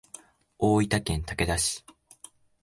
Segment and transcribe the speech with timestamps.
[0.57, 1.85] 大分県竹田市